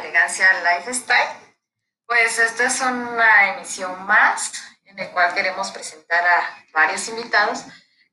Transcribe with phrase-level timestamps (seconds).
[0.00, 1.28] Elegancia Lifestyle.
[2.06, 4.52] Pues esta es una emisión más
[4.84, 7.64] en la cual queremos presentar a varios invitados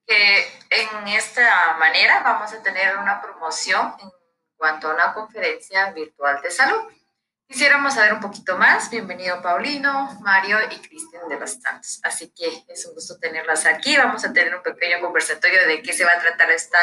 [0.05, 4.09] que en esta manera vamos a tener una promoción en
[4.55, 6.81] cuanto a una conferencia virtual de salud.
[7.47, 8.89] Quisiéramos saber un poquito más.
[8.89, 11.99] Bienvenido Paulino, Mario y Cristian de Bastantes.
[12.03, 13.95] Así que es un gusto tenerlas aquí.
[13.97, 16.77] Vamos a tener un pequeño conversatorio de qué se va a tratar esta,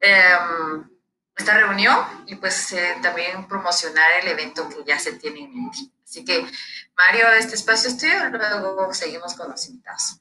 [0.00, 0.90] em,
[1.36, 5.78] esta reunión y pues eh, también promocionar el evento que ya se tiene en mente.
[6.04, 6.46] Así que
[6.96, 10.20] Mario, este espacio es tuyo, luego seguimos con los invitados.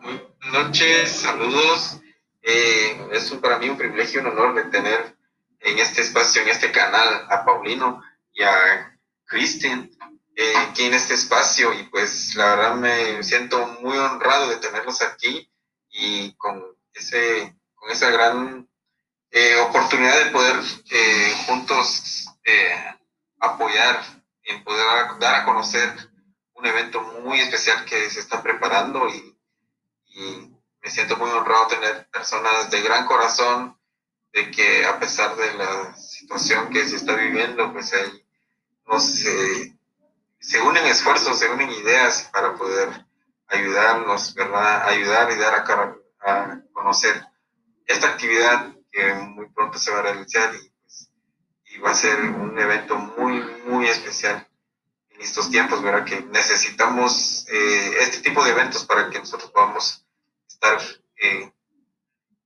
[0.00, 2.00] buenas noches, saludos.
[2.42, 5.16] Eh, es para mí un privilegio, un honor de tener
[5.60, 8.02] en este espacio, en este canal, a Paulino
[8.32, 9.90] y a Cristian
[10.42, 11.72] eh, aquí en este espacio.
[11.72, 15.50] Y pues la verdad me siento muy honrado de tenerlos aquí
[15.90, 16.62] y con,
[16.94, 18.68] ese, con esa gran
[19.30, 20.56] eh, oportunidad de poder
[21.46, 22.26] juntos
[23.38, 24.02] apoyar,
[24.44, 24.86] en poder
[25.18, 25.94] dar a conocer
[26.54, 29.36] un evento muy especial que se está preparando y,
[30.06, 30.52] y
[30.82, 33.78] me siento muy honrado tener personas de gran corazón,
[34.32, 38.24] de que a pesar de la situación que se está viviendo, pues ahí
[38.86, 39.76] nos, eh,
[40.42, 43.06] se unen esfuerzos, se unen ideas para poder
[43.46, 44.88] ayudarnos, ¿verdad?
[44.88, 47.24] Ayudar y dar a, conocer
[47.86, 51.10] esta actividad que muy pronto se va a realizar y, pues,
[51.66, 54.48] y va a ser un evento muy, muy especial
[55.10, 56.04] en estos tiempos, ¿verdad?
[56.04, 60.04] Que necesitamos eh, este tipo de eventos para que nosotros podamos
[60.48, 60.78] estar
[61.16, 61.52] eh,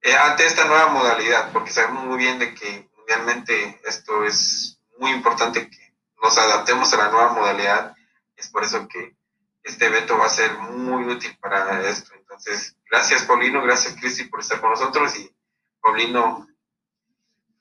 [0.02, 5.12] eh, ante esta nueva modalidad, porque sabemos muy bien de que mundialmente esto es muy
[5.12, 5.85] importante que
[6.26, 7.94] nos adaptemos a la nueva modalidad.
[8.36, 9.14] Es por eso que
[9.62, 12.12] este evento va a ser muy útil para esto.
[12.16, 15.32] Entonces, gracias Paulino, gracias Cristi por estar con nosotros y
[15.80, 16.48] Paulino,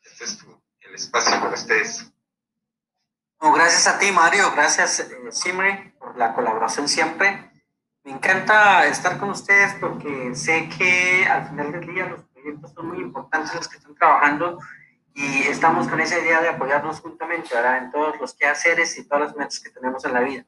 [0.02, 0.40] este es
[0.82, 2.12] el espacio para ustedes.
[3.40, 7.52] gracias a ti Mario, gracias eh, Simre por la colaboración siempre.
[8.04, 12.88] Me encanta estar con ustedes porque sé que al final del día los proyectos son
[12.88, 14.58] muy importantes los que están trabajando
[15.16, 17.78] y estamos con esa idea de apoyarnos juntamente ¿verdad?
[17.78, 20.46] en todos los quehaceres y todas las metas que tenemos en la vida.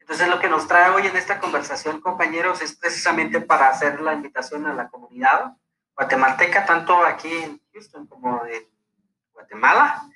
[0.00, 4.14] Entonces lo que nos trae hoy en esta conversación, compañeros, es precisamente para hacer la
[4.14, 5.56] invitación a la comunidad
[5.94, 8.66] guatemalteca, tanto aquí en Houston como en
[9.32, 10.08] Guatemala,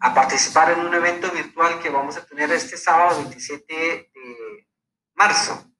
[0.00, 4.66] a participar en un evento virtual que vamos a tener este sábado 27 de
[5.14, 5.70] marzo.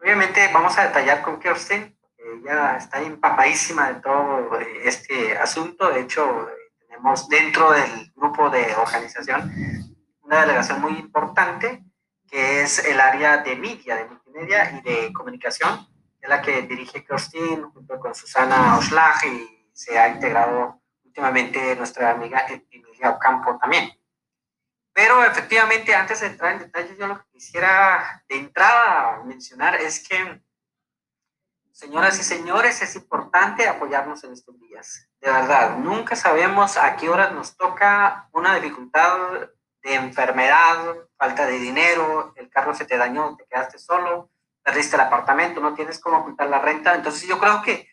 [0.00, 1.97] Obviamente vamos a detallar con Kirsten,
[2.42, 5.90] ya está empapadísima de todo este asunto.
[5.90, 9.52] De hecho, tenemos dentro del grupo de organización
[10.22, 11.84] una delegación muy importante
[12.28, 15.88] que es el área de media, de multimedia y de comunicación,
[16.20, 22.10] es la que dirige Kirsten junto con Susana Oslach y se ha integrado últimamente nuestra
[22.10, 23.90] amiga Emilia Ocampo también.
[24.92, 30.06] Pero efectivamente, antes de entrar en detalles, yo lo que quisiera de entrada mencionar es
[30.06, 30.42] que,
[31.78, 35.08] señoras y señores, es importante apoyarnos en estos días.
[35.20, 39.48] De verdad, nunca sabemos a qué horas nos toca una dificultad
[39.84, 44.28] de enfermedad, falta de dinero, el carro se te dañó, te quedaste solo,
[44.60, 46.96] perdiste el apartamento, no tienes cómo ocultar la renta.
[46.96, 47.88] Entonces yo creo que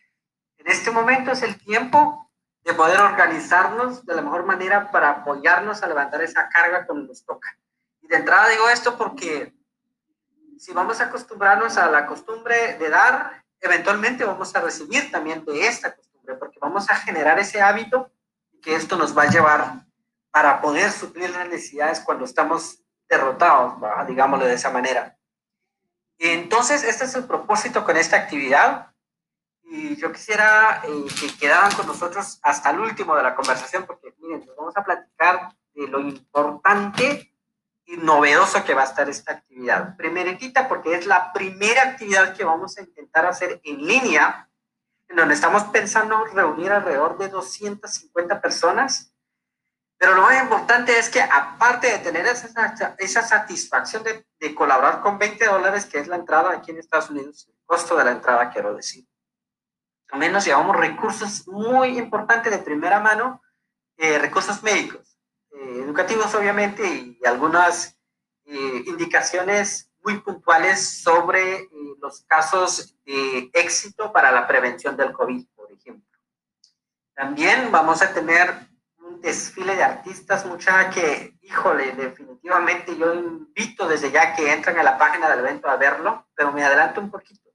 [0.58, 2.32] en este momento es el tiempo
[2.64, 7.24] de poder organizarnos de la mejor manera para apoyarnos a levantar esa carga cuando nos
[7.24, 7.56] toca.
[8.02, 9.54] Y de entrada digo esto porque
[10.58, 15.68] si vamos a acostumbrarnos a la costumbre de dar, eventualmente vamos a recibir también de
[15.68, 18.12] esta costumbre, porque vamos a generar ese hábito
[18.62, 19.86] que esto nos va a llevar
[20.32, 23.76] para poder suplir las necesidades cuando estamos derrotados,
[24.08, 25.18] digámoslo de esa manera.
[26.18, 28.92] Entonces, este es el propósito con esta actividad,
[29.64, 34.14] y yo quisiera eh, que quedaran con nosotros hasta el último de la conversación, porque
[34.20, 37.35] miren, nos vamos a platicar de lo importante
[37.88, 39.96] novedoso que va a estar esta actividad.
[39.96, 44.50] Primeritita, porque es la primera actividad que vamos a intentar hacer en línea,
[45.08, 49.14] en donde estamos pensando reunir alrededor de 250 personas.
[49.98, 55.02] Pero lo más importante es que aparte de tener esa, esa satisfacción de, de colaborar
[55.02, 58.12] con 20 dólares, que es la entrada aquí en Estados Unidos, el costo de la
[58.12, 59.06] entrada, quiero decir
[60.12, 63.42] al menos llevamos recursos muy importantes de primera mano,
[63.98, 65.15] eh, recursos médicos,
[65.56, 67.98] eh, educativos obviamente, y algunas
[68.46, 71.68] eh, indicaciones muy puntuales sobre
[72.00, 76.20] los casos de éxito para la prevención del COVID, por ejemplo.
[77.16, 78.54] También vamos a tener
[79.00, 84.84] un desfile de artistas, mucha que, híjole, definitivamente yo invito desde ya que entran a
[84.84, 87.46] la página del evento a verlo, pero me adelanto un poquito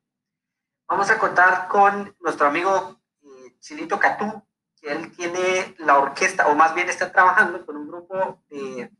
[0.90, 4.42] vamos a contar con nuestro amigo eh, Chilito Catú,
[4.82, 8.90] él tiene la orquesta, o más bien está trabajando con un grupo de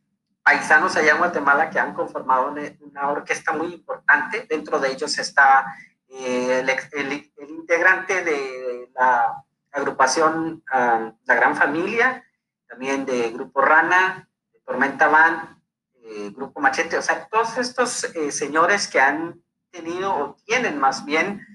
[0.43, 4.47] paisanos allá en Guatemala que han conformado una, orquesta muy importante.
[4.49, 5.75] Dentro de ellos está
[6.09, 12.25] eh, el, integrante de la agrupación ah, La Gran Familia,
[12.69, 15.63] también de Grupo Rana, de Tormenta Van,
[15.95, 21.05] eh, Grupo Machete, o sea, todos estos eh, señores que han tenido o tienen más
[21.05, 21.47] bien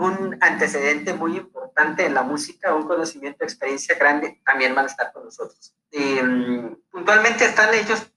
[0.00, 5.12] un antecedente muy importante en la música, un conocimiento, experiencia grande, también van a estar
[5.12, 5.74] con nosotros.
[5.90, 8.10] Em, puntualmente están ellos,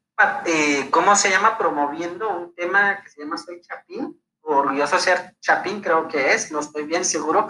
[0.46, 1.58] eh, ¿cómo se llama?
[1.58, 6.60] Promoviendo un tema que se llama Soy Chapín, orgulloso ser Chapín, creo que es, no
[6.60, 7.48] estoy bien seguro.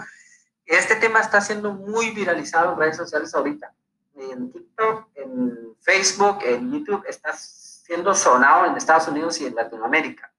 [0.66, 3.72] Este tema está siendo muy viralizado en redes sociales ahorita.
[4.16, 10.32] En TikTok, en Facebook, en YouTube, está siendo sonado en Estados Unidos y en Latinoamérica.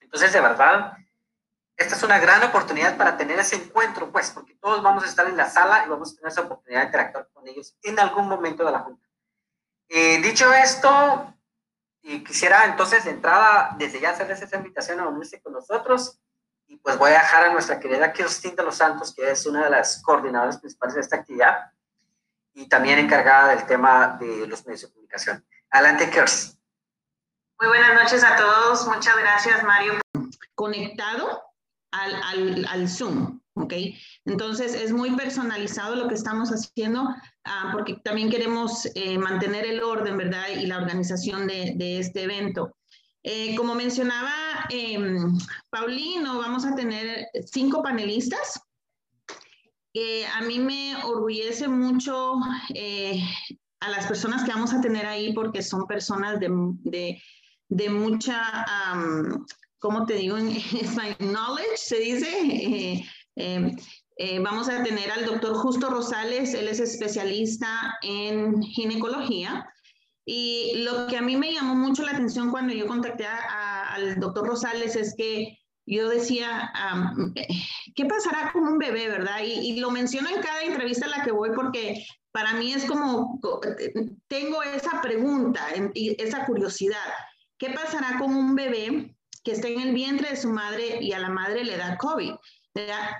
[0.00, 0.98] Entonces, de verdad,
[1.82, 5.26] esta es una gran oportunidad para tener ese encuentro, pues, porque todos vamos a estar
[5.26, 8.28] en la sala y vamos a tener esa oportunidad de interactuar con ellos en algún
[8.28, 9.06] momento de la junta.
[9.88, 11.34] Eh, dicho esto,
[12.00, 16.18] quisiera entonces de entrada, desde ya hacerles esa invitación a unirse con nosotros.
[16.66, 19.64] Y pues voy a dejar a nuestra querida Kirstin de los Santos, que es una
[19.64, 21.72] de las coordinadoras principales de esta actividad
[22.54, 25.44] y también encargada del tema de los medios de comunicación.
[25.70, 26.58] Adelante, Kirstin.
[27.60, 28.86] Muy buenas noches a todos.
[28.86, 30.00] Muchas gracias, Mario.
[30.54, 31.51] Conectado
[31.92, 33.74] al, al, al Zoom, ¿ok?
[34.24, 37.08] Entonces es muy personalizado lo que estamos haciendo
[37.44, 40.48] ah, porque también queremos eh, mantener el orden, ¿verdad?
[40.60, 42.76] Y la organización de, de este evento.
[43.24, 44.32] Eh, como mencionaba
[44.68, 44.98] eh,
[45.70, 48.60] Paulino, vamos a tener cinco panelistas.
[50.34, 52.40] a mí me orgullece mucho
[52.74, 53.22] eh,
[53.80, 56.48] a las personas que vamos a tener ahí porque son personas de,
[56.82, 57.22] de
[57.74, 58.64] de mucha,
[59.82, 60.48] ¿cómo te digo en
[60.80, 61.16] español?
[61.18, 62.28] Knowledge, se dice.
[62.46, 63.04] Eh,
[63.36, 63.76] em,
[64.16, 69.68] eh, vamos a tener al doctor Justo Rosales, él es especialista en ginecología.
[70.24, 74.46] Y lo que a mí me llamó mucho la atención cuando yo contacté al doctor
[74.46, 76.72] Rosales es que yo decía,
[77.96, 79.40] ¿qué pasará con un bebé, verdad?
[79.44, 82.84] Y, y, lo menciono en cada entrevista a la que voy porque para mí es
[82.84, 83.40] como,
[84.28, 87.10] tengo esa pregunta, esa curiosidad.
[87.58, 91.18] ¿Qué pasará con un bebé que está en el vientre de su madre y a
[91.18, 92.32] la madre le da COVID?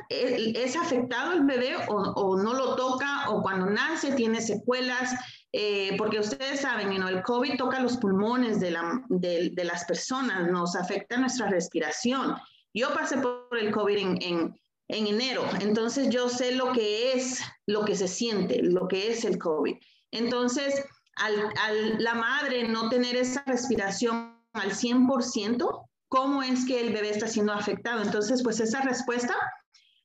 [0.09, 5.15] ¿Es afectado el bebé o, no lo toca o cuando nace tiene secuelas?
[5.53, 11.51] Eh, porque ustedes saben, el COVID toca los pulmones de, las personas, nos afecta nuestra
[11.51, 12.37] respiración.
[12.73, 14.59] Yo pasé por el COVID en,
[14.89, 19.39] enero, entonces yo sé lo que es, lo que se siente, lo que es el
[19.39, 19.77] COVID.
[20.11, 20.83] Entonces,
[21.17, 27.27] al, la madre no tener esa respiración al 100%, ¿cómo es que el bebé está
[27.27, 28.03] siendo afectado?
[28.03, 29.35] Entonces, pues esa respuesta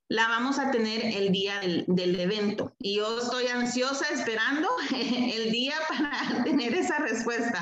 [0.07, 2.73] la vamos a tener el día del, evento.
[2.79, 7.59] Y yo estoy ansiosa esperando el día para tener esa respuesta.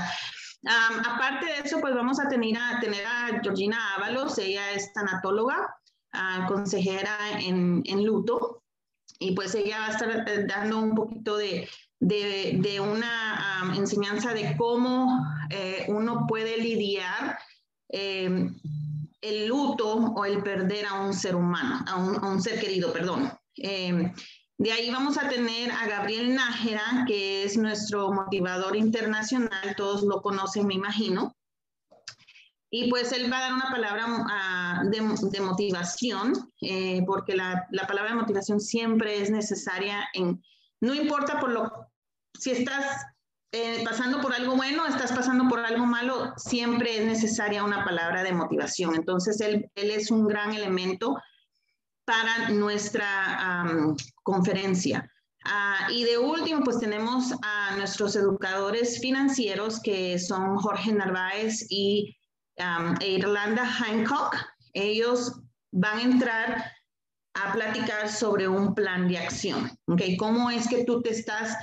[0.63, 5.75] aparte de eso, pues vamos a tener a, tener a Georgina Ábalos, ella es tanatóloga,
[6.13, 8.61] ah, consejera en, luto,
[9.17, 11.67] y pues ella va a estar eh, dando un poquito de,
[11.99, 17.39] de, una enseñanza de cómo eh, uno puede lidiar
[17.89, 18.49] eh,
[19.21, 23.31] el luto o el perder a un ser humano, a un, ser querido, perdón.
[23.57, 24.11] Eh,
[24.57, 30.21] de ahí vamos a tener a Gabriel Nájera, que es nuestro motivador internacional, todos lo
[30.21, 31.35] conocen, me imagino.
[32.69, 36.51] Y pues él va a dar una palabra ah, de, motivación,
[37.05, 40.41] porque la, la, palabra de motivación siempre es necesaria en,
[40.81, 41.71] no importa por lo,
[42.37, 43.05] si estás
[43.57, 48.21] eh, pasando por algo bueno, estás pasando por algo malo, siempre es necesaria una palabra
[48.21, 48.95] de motivación.
[48.95, 51.17] Entonces, él, es un gran elemento
[52.03, 53.63] para nuestra
[54.23, 55.09] conferencia.
[55.45, 62.13] Ah, y de último, pues tenemos a nuestros educadores financieros, que son Jorge Narváez y
[62.99, 64.35] Irlanda Hancock.
[64.73, 65.39] Ellos
[65.71, 66.71] van a entrar
[67.35, 69.71] a platicar sobre un plan de acción.
[69.87, 70.17] ¿okay?
[70.17, 71.55] ¿Cómo es que tú te estás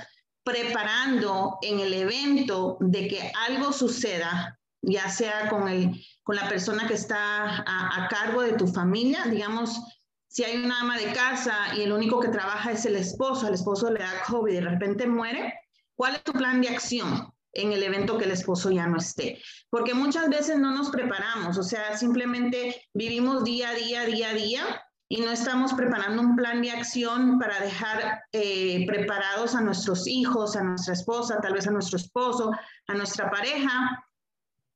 [0.43, 6.87] preparando en el evento de que algo suceda, ya sea con, el, con la persona
[6.87, 9.79] que está a, cargo de tu familia, digamos,
[10.27, 13.53] si hay una ama de casa y el único que trabaja es el esposo, el
[13.53, 15.53] esposo le da COVID y de repente muere,
[15.95, 17.33] ¿cuál es tu plan de acción?
[17.55, 19.39] en el evento que el esposo ya no esté.
[19.69, 24.33] Porque muchas veces no nos preparamos, o sea, simplemente vivimos día a día, día a
[24.33, 24.83] día,
[25.13, 30.55] y no estamos preparando un plan de acción para dejar eh, preparados a nuestros hijos,
[30.55, 32.51] a nuestra esposa, tal vez a nuestro esposo,
[32.87, 34.03] a nuestra pareja,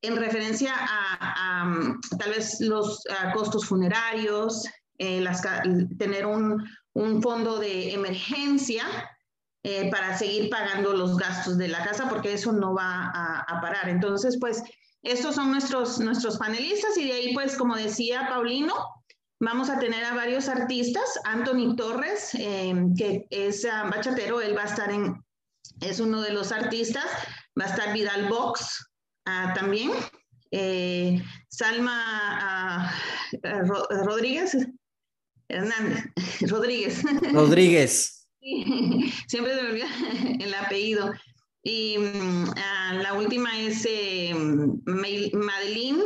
[0.04, 1.74] en referencia a,
[2.20, 3.02] tal vez los
[3.34, 4.64] costos funerarios,
[5.00, 5.42] eh, las,
[5.98, 6.64] tener un,
[6.94, 8.86] un, fondo de emergencia
[9.64, 13.60] eh, para seguir pagando los gastos de la casa, porque eso no va a, a,
[13.60, 13.90] parar.
[13.90, 14.62] Entonces, pues,
[15.02, 18.76] estos son nuestros, nuestros panelistas y de ahí, pues, como decía Paulino,
[19.40, 21.20] vamos a tener a varios artistas.
[21.26, 25.24] Anthony Torres, eh, que es uh, bachatero, él va a estar en,
[25.82, 27.06] es uno de los artistas.
[27.60, 28.88] Va a estar Vidal Box
[29.28, 29.92] uh, también.
[30.52, 32.92] Eh, Salma
[33.34, 34.56] uh, Rodríguez,
[35.50, 36.06] Hernández,
[36.50, 37.04] Rodríguez.
[37.34, 38.28] Rodríguez.
[39.28, 39.90] Siempre se me olvida
[40.40, 41.14] el apellido.
[41.64, 42.54] Y uh,
[43.02, 44.34] la última es eh,
[44.86, 46.02] Madeline.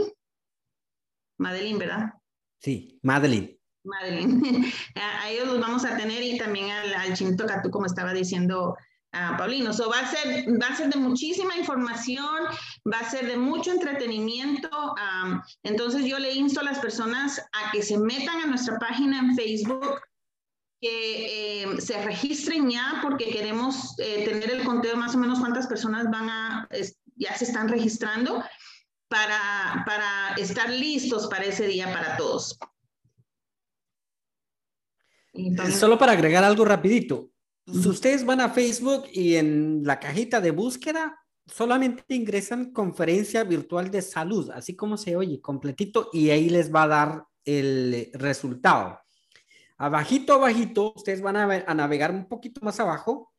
[1.38, 2.14] Madeline, ¿verdad?
[2.62, 3.58] Sí, Madeline.
[3.84, 4.72] Madeline.
[4.96, 8.75] a, ellos los vamos a tener y también al, al Chinito Catú, como estaba diciendo
[9.13, 9.74] uh, Paulino.
[9.74, 12.46] So, va, a ser, va a ser de muchísima información,
[12.91, 14.70] va a ser de mucho entretenimiento.
[15.63, 19.36] Entonces yo le insto a las personas a que se metan a nuestra página en
[19.36, 20.00] Facebook,
[20.80, 25.68] que eh, se registren ya porque queremos eh, tener el conteo más o menos cuántas
[25.68, 26.68] personas van a,
[27.15, 28.44] ya se están registrando
[29.12, 32.58] para, para estar listos para ese día para todos.
[35.34, 37.30] Entonces, Solo para agregar algo rapidito,
[37.68, 43.91] si ustedes van a Facebook y en la cajita de búsqueda solamente ingresan conferencia virtual
[43.91, 48.98] de salud, así como se oye, completito, y ahí les va a dar el resultado.
[49.77, 53.34] Abajito, abajito, ustedes van a, a navegar un poquito más abajo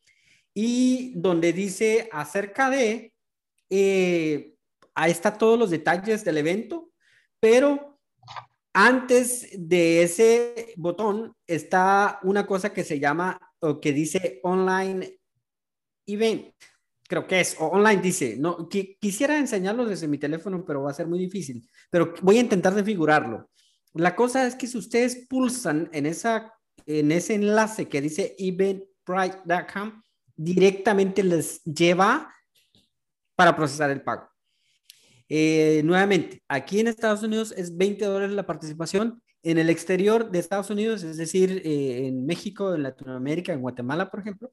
[0.53, 3.15] y donde dice acerca de,
[3.71, 4.52] eh,
[4.95, 6.91] ahí está todos los detalles del evento,
[7.41, 7.99] pero
[8.73, 15.21] antes de ese botón está una cosa que se llama o que dice online
[16.07, 16.55] event.
[17.07, 20.95] Creo que es, o online dice, no, quisiera enseñarlo desde mi teléfono, pero va a
[20.95, 23.45] ser muy difícil, pero voy a intentar de
[23.95, 26.55] La cosa es que si ustedes pulsan en, esa,
[26.87, 30.03] en ese enlace que dice eventbrite.com,
[30.35, 32.33] directamente les lleva
[33.37, 34.32] para procesar el pago.
[35.35, 40.39] Eh, nuevamente, aquí en Estados Unidos es 20 dólares la participación en el exterior de
[40.39, 44.53] Estados Unidos, es decir, eh, en México, en Latinoamérica, en Guatemala, por ejemplo,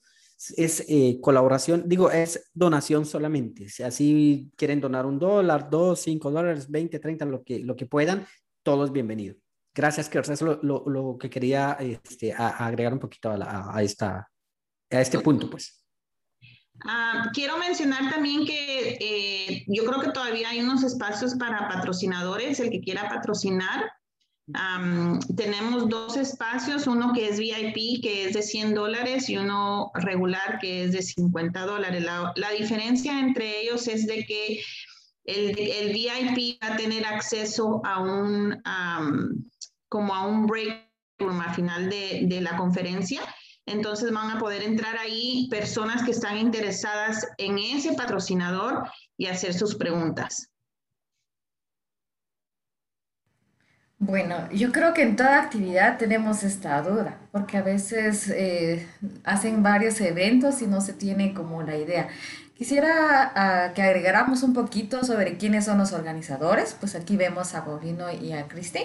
[0.55, 3.67] es eh, colaboración, digo, es donación solamente.
[3.67, 7.85] Si así quieren donar un dólar, dos, cinco dólares, 20, 30, lo que, lo que
[7.85, 8.25] puedan,
[8.63, 9.35] todos bienvenidos.
[9.75, 10.21] Gracias, Kerr.
[10.21, 13.69] Eso es lo, lo, lo, que quería este, a, a agregar un poquito a, la,
[13.69, 14.29] a, esta,
[14.89, 15.78] a este punto, pues.
[16.85, 22.59] Uh, quiero mencionar también que eh, yo creo que todavía hay unos espacios para patrocinadores,
[22.59, 23.91] el que quiera patrocinar.
[24.47, 29.91] Um, tenemos dos espacios, uno que es VIP, que es de 100 dólares, y uno
[29.93, 32.03] regular, que es de 50 dólares.
[32.03, 34.61] La, la diferencia entre ellos es de que
[35.25, 39.43] el, el, VIP va a tener acceso a un, um,
[39.87, 43.21] como a un break room al final de, de la conferencia.
[43.69, 49.53] Entonces van a poder entrar ahí personas que están interesadas en ese patrocinador y hacer
[49.53, 50.49] sus preguntas.
[54.01, 58.87] Bueno, yo creo que en toda actividad tenemos esta duda, porque a veces eh,
[59.25, 62.07] hacen varios eventos y no se tiene como la idea.
[62.57, 67.65] Quisiera uh, que agregáramos un poquito sobre quiénes son los organizadores, pues aquí vemos a
[67.65, 68.79] Paulino y a Cristi,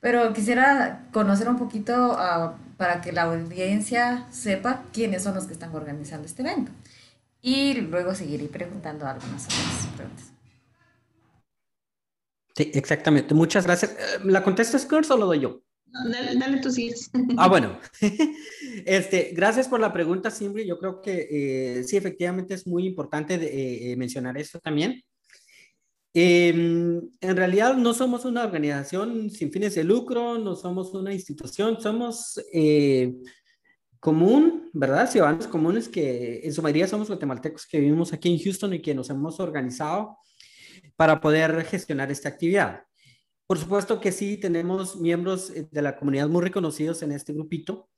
[0.00, 5.52] pero quisiera conocer un poquito uh, para que la audiencia sepa quiénes son los que
[5.52, 6.72] están organizando este evento.
[7.42, 10.32] Y luego seguiré preguntando algunas otras preguntas.
[12.54, 13.34] Sí, exactamente.
[13.34, 13.92] Muchas gracias.
[13.92, 15.62] Eh, ¿La contestas, Kurt, o lo doy yo?
[15.86, 16.92] Dale, dale tú sí.
[17.36, 17.78] Ah, bueno.
[18.86, 20.66] Este, gracias por la pregunta, Simbri.
[20.66, 21.28] Yo creo que
[21.78, 25.02] eh, sí, efectivamente es muy importante de, eh, mencionar esto también.
[26.12, 31.80] Eh, en realidad no somos una organización sin fines de lucro, no somos una institución,
[31.80, 33.14] somos eh,
[34.00, 35.08] común, ¿verdad?
[35.08, 38.94] Ciudadanos comunes que en su mayoría somos guatemaltecos que vivimos aquí en Houston y que
[38.94, 40.16] nos hemos organizado
[40.96, 42.82] para poder gestionar esta actividad.
[43.46, 47.88] Por supuesto que sí, tenemos miembros de la comunidad muy reconocidos en este grupito.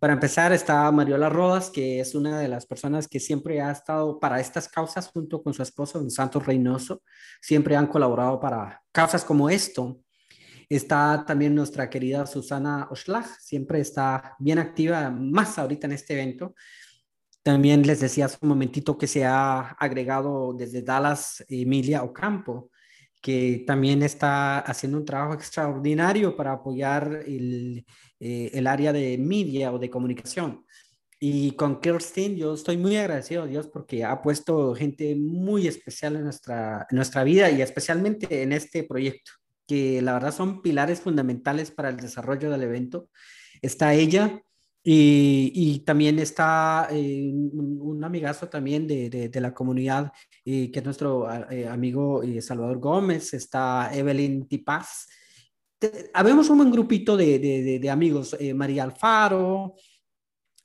[0.00, 4.18] Para empezar está Mariola Rodas, que es una de las personas que siempre ha estado
[4.18, 7.02] para estas causas junto con su esposo, don Santos Reynoso.
[7.42, 10.00] Siempre han colaborado para causas como esto.
[10.70, 16.54] Está también nuestra querida Susana Oshlag, siempre está bien activa, más ahorita en este evento.
[17.42, 22.70] También les decía hace un momentito que se ha agregado desde Dallas Emilia Ocampo,
[23.20, 27.84] que también está haciendo un trabajo extraordinario para apoyar el,
[28.20, 30.64] eh, el área de media o de comunicación.
[31.18, 36.16] Y con Kirsten, yo estoy muy agradecido a Dios porque ha puesto gente muy especial
[36.16, 39.32] en nuestra, nuestra vida y especialmente en este proyecto.
[39.66, 43.08] que la verdad son pilares fundamentales para el desarrollo del evento.
[43.62, 44.42] Está ella,
[44.82, 50.10] y, también está eh, un, amigazo también de, de, la comunidad,
[50.44, 55.06] que es nuestro eh, amigo eh, Salvador Gómez, está Evelyn Tipaz.
[56.12, 59.74] Habemos un buen grupito de, de amigos, María Alfaro,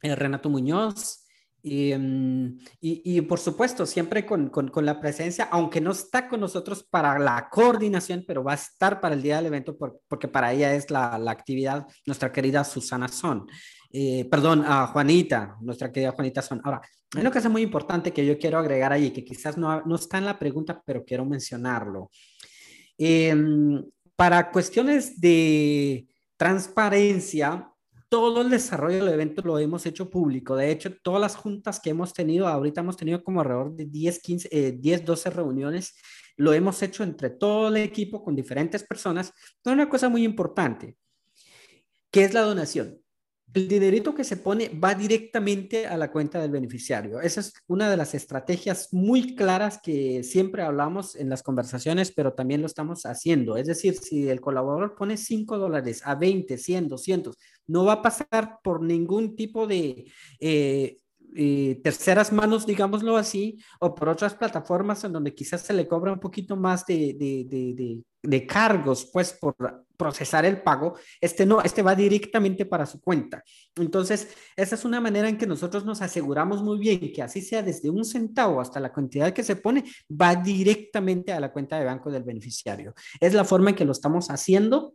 [0.01, 1.25] Renato Muñoz,
[1.63, 2.45] mm,
[2.81, 6.83] y, y, por supuesto, siempre con, con, con, la presencia, aunque no está con nosotros
[6.83, 10.75] para la coordinación, pero va a estar para el día del evento porque para ella
[10.75, 13.47] es la, la actividad, nuestra querida Susana Son.
[13.91, 16.61] Eh, perdón, a Juanita, nuestra querida Juanita Son.
[16.63, 16.81] Ahora,
[17.13, 20.17] hay una cosa muy importante que yo quiero agregar ahí, que quizás no, no está
[20.17, 22.09] en la pregunta, pero quiero mencionarlo.
[22.97, 23.81] Em,
[24.15, 26.07] para cuestiones de
[26.37, 27.71] transparencia,
[28.09, 30.55] todo el desarrollo del evento lo hemos hecho público.
[30.55, 34.19] De hecho, todas las juntas que hemos tenido, ahorita hemos tenido como alrededor de 10,
[34.19, 35.95] 15, 10, 12 reuniones,
[36.37, 39.33] lo hemos hecho entre todo el equipo con diferentes personas.
[39.63, 40.97] Una cosa muy importante,
[42.11, 43.04] que es la donación
[43.55, 47.21] el dinerito que se pone va directamente a la cuenta del beneficiario.
[47.21, 52.33] Esa es una de las estrategias muy claras que siempre hablamos en las conversaciones, pero
[52.33, 53.55] también lo estamos haciendo.
[53.55, 58.01] Es decir, si el colaborador pone 5 dólares a 20, 100, 200, no va a
[58.01, 60.97] pasar por ningún tipo de eh,
[61.37, 66.11] eh, terceras manos, digámoslo así, o por otras plataformas en donde quizás se le cobra
[66.11, 68.03] un poquito más de,
[68.47, 69.55] cargos, pues por
[69.95, 73.43] procesar el pago, este no, este va directamente para su cuenta.
[73.75, 77.61] Entonces, esa es una manera en que nosotros nos aseguramos muy bien que así sea
[77.61, 81.85] desde un centavo hasta la cantidad que se pone, va directamente a la cuenta de
[81.85, 82.93] banco del beneficiario.
[83.19, 84.93] Es la forma en que lo estamos haciendo.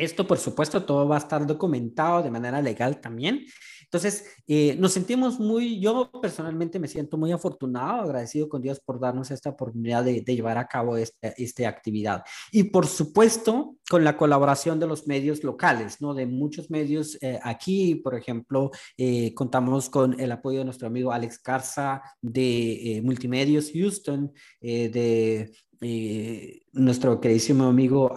[0.00, 3.44] Esto, por supuesto, todo va a estar documentado de manera legal también.
[3.84, 9.00] Entonces, eh, nos sentimos muy, yo personalmente me siento muy afortunado, agradecido con Dios por
[9.00, 12.22] darnos esta oportunidad de, llevar a cabo esta, esta, actividad.
[12.52, 16.14] Y por supuesto, con la colaboración de los medios locales, ¿no?
[16.14, 21.10] De muchos medios eh, aquí, por ejemplo, eh, contamos con el apoyo de nuestro amigo
[21.10, 28.14] Alex Garza de Multimedios Houston, de nuestro queridísimo amigo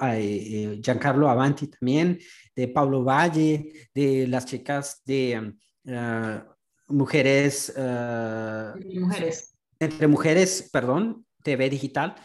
[0.82, 2.20] Giancarlo Avanti también,
[2.56, 5.54] de Pablo Valle, de las chicas de
[5.86, 9.56] uh, mujeres, uh, mujeres.
[9.80, 12.16] Entre mujeres, perdón, TV digital,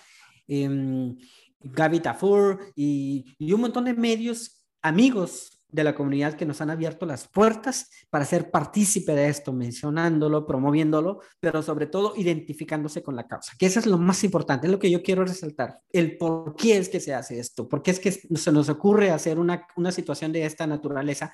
[0.49, 1.17] um,
[1.61, 6.71] Gaby Tafur y, y un montón de medios amigos de la comunidad que nos han
[6.71, 13.17] abierto las puertas para ser partícipe de esto, mencionándolo, promoviéndolo, pero sobre todo identificándose con
[13.17, 16.17] la causa, que eso es lo más importante, es lo que yo quiero resaltar, el
[16.17, 19.39] por qué es que se hace esto, por qué es que se nos ocurre hacer
[19.39, 21.33] una, una situación de esta naturaleza,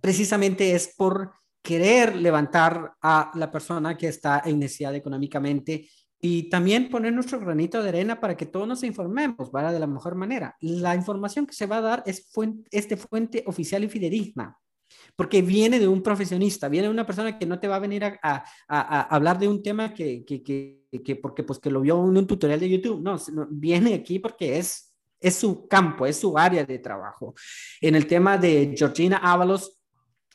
[0.00, 5.88] precisamente es por querer levantar a la persona que está en necesidad económicamente
[6.24, 9.72] y también poner nuestro granito de arena para que todos nos informemos, ¿vale?
[9.72, 10.56] De la mejor manera.
[10.60, 14.56] La información que se va a dar es, fuente, de fuente oficial y fidedigna,
[15.16, 18.04] porque viene de un profesionista, viene de una persona que no te va a venir
[18.04, 21.80] a, a, a, hablar de un tema que, que, que, que, porque pues que lo
[21.80, 23.16] vio en un tutorial de YouTube, no,
[23.50, 27.34] viene aquí porque es, es su campo, es su área de trabajo.
[27.80, 29.81] En el tema de Georgina Ábalos,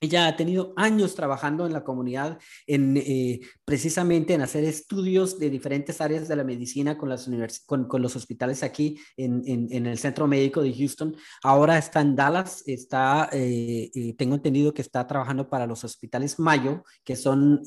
[0.01, 5.49] ella ha tenido años trabajando en la comunidad, en, eh, precisamente en hacer estudios de
[5.49, 7.29] diferentes áreas de la medicina con, las
[7.65, 11.15] con, con los hospitales aquí en, en, el Centro Médico de Houston.
[11.43, 16.39] Ahora está en Dallas, está, eh, eh, tengo entendido que está trabajando para los hospitales
[16.39, 17.61] Mayo, que son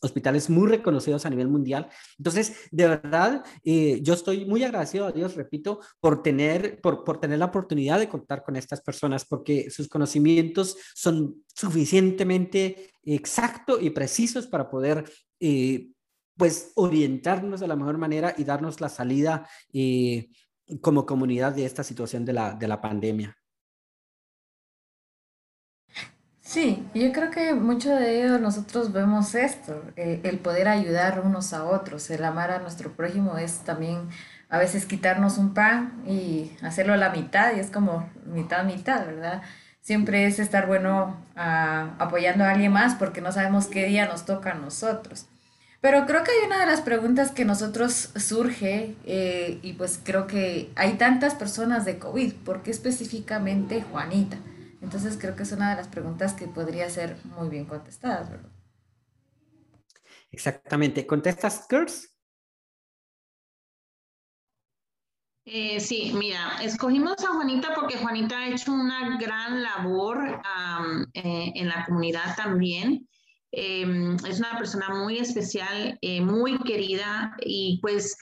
[0.00, 1.88] hospitales muy reconocidos a nivel mundial.
[2.18, 7.38] Entonces, de verdad, yo estoy muy agradecido a Dios, repito, por tener, por, por tener
[7.38, 14.46] la oportunidad de contar con estas personas, porque sus conocimientos son suficientemente exactos y precisos
[14.46, 15.88] para poder eh,
[16.36, 20.28] pues orientarnos de la mejor manera y darnos la salida eh,
[20.80, 23.36] como comunidad de esta situación de la, de la pandemia.
[26.40, 31.52] Sí, yo creo que mucho de ello nosotros vemos esto, eh, el poder ayudar unos
[31.52, 34.08] a otros, el amar a nuestro prójimo es también
[34.48, 39.04] a veces quitarnos un pan y hacerlo a la mitad y es como mitad, mitad,
[39.04, 39.42] ¿verdad?
[39.88, 44.26] Siempre es estar bueno ah, apoyando a alguien más porque no sabemos qué día nos
[44.26, 45.28] toca a nosotros.
[45.80, 50.26] Pero creo que hay una de las preguntas que nosotros surge eh, y pues creo
[50.26, 54.36] que hay tantas personas de COVID, ¿por qué específicamente Juanita?
[54.82, 58.50] Entonces creo que es una de las preguntas que podría ser muy bien contestadas, ¿verdad?
[60.30, 61.06] Exactamente.
[61.06, 62.10] ¿Contestas, Kurs?
[65.50, 70.42] Eh, sí, mira, escogimos a Juanita porque Juanita ha hecho una gran labor
[71.14, 73.08] eh, en la comunidad también.
[73.50, 78.14] Em, es una persona muy especial, eh, muy querida y pues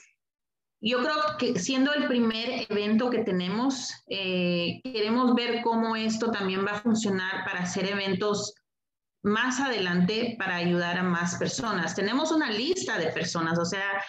[0.79, 6.65] yo creo que siendo el primer evento que tenemos, eh, queremos ver cómo esto también
[6.65, 8.53] va a funcionar para hacer eventos
[9.21, 11.93] más adelante para ayudar a más personas.
[11.93, 14.01] Tenemos una lista de personas, o sea,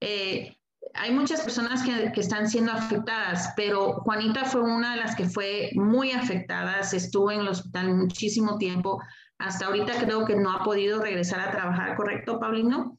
[0.00, 0.56] eh,
[0.92, 5.70] hay muchas personas que, están siendo afectadas, pero Juanita fue una de las que fue
[5.74, 9.00] muy afectada, estuvo en el hospital muchísimo tiempo,
[9.38, 12.98] hasta ahorita creo que no ha podido regresar a trabajar, ¿correcto, Paulino?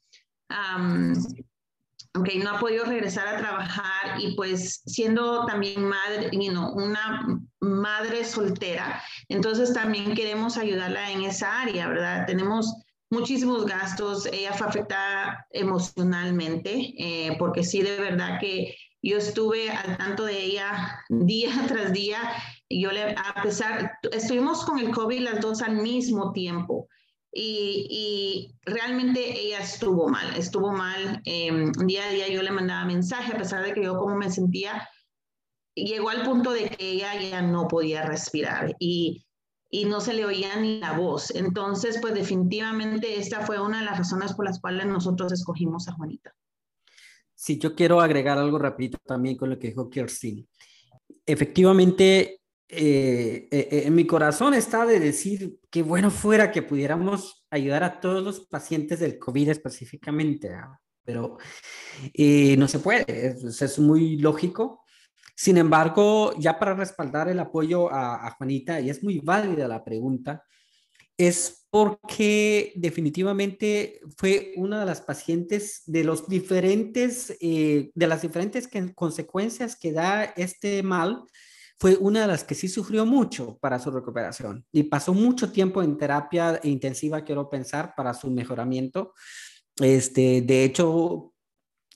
[2.17, 6.29] ok, no ha podido regresar a trabajar y pues siendo también madre,
[6.73, 12.25] una madre soltera, entonces también queremos ayudarla en esa área, ¿verdad?
[12.25, 19.69] Tenemos muchísimos gastos, ella fue afectada emocionalmente, eh, porque sí, de verdad que yo estuve
[19.69, 22.19] al tanto de ella día tras día,
[22.69, 26.87] yo le, a pesar, estuvimos con el COVID las dos al mismo tiempo,
[27.37, 31.21] y, realmente ella estuvo mal, estuvo mal.
[31.25, 31.51] Eh,
[31.85, 34.87] día a día yo le mandaba mensaje, a pesar de que yo como me sentía,
[35.75, 39.24] llegó al punto de que ella ya no podía respirar y,
[39.75, 41.35] y no se le oía ni la voz.
[41.35, 45.93] Entonces, pues definitivamente esta fue una de las razones por las cuales nosotros escogimos a
[45.93, 46.33] Juanita.
[47.33, 50.47] Sí, yo quiero agregar algo rapidito también con lo que dijo Kirstin.
[51.25, 57.45] Efectivamente, eh, eh, eh, en mi corazón está de decir que bueno fuera que pudiéramos
[57.49, 60.55] ayudar a todos los pacientes del COVID específicamente,
[61.03, 61.37] pero
[62.57, 64.84] no se puede, es, muy lógico.
[65.35, 70.43] Sin embargo, ya para respaldar el apoyo a, Juanita, y es muy válida la pregunta,
[71.17, 79.75] es porque definitivamente fue una de las pacientes de los diferentes, de las diferentes consecuencias
[79.75, 81.23] que da este mal
[81.77, 85.83] fue una de las que sí sufrió mucho para su recuperación y pasó mucho tiempo
[85.83, 89.13] en terapia intensiva, quiero pensar, para su mejoramiento.
[89.77, 91.33] Este, de hecho,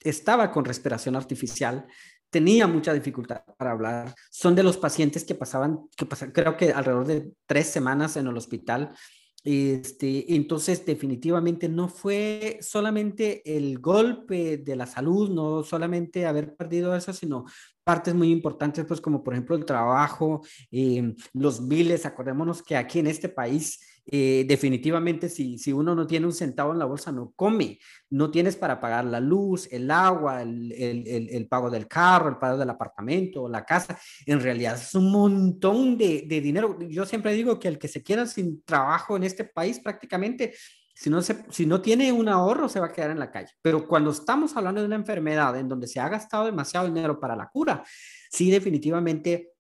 [0.02, 1.88] estaba con respiración artificial,
[2.30, 4.16] tenía mucha dificultad para hablar.
[4.30, 8.28] Son de los pacientes que pasaban, que pasaban, creo que alrededor de tres semanas en
[8.28, 8.92] el hospital.
[9.44, 16.96] Este, entonces, definitivamente no fue solamente el golpe de la salud, no solamente haber perdido
[16.96, 17.46] eso, sino
[17.84, 23.00] partes muy importantes, pues como por ejemplo el trabajo, eh, los biles, acordémonos que aquí
[23.00, 23.80] en este país
[24.12, 27.78] eh, definitivamente si, si uno no tiene un centavo en la bolsa no come,
[28.10, 32.38] no tienes para pagar la luz, el agua, el, el, el, pago del carro, el
[32.38, 36.80] pago del apartamento, la casa, en realidad es un montón de, de dinero.
[36.90, 40.54] Yo siempre digo que el que se queda sin trabajo en este país prácticamente
[41.00, 43.54] si no, se, si no tiene un ahorro, se va a quedar en la calle.
[43.62, 47.38] Pero cuando estamos hablando de una enfermedad en donde se ha gastado demasiado dinero para
[47.38, 47.86] la cura,
[48.30, 49.54] sí definitivamente